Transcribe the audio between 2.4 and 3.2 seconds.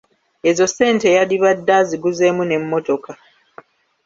n'emmotoka"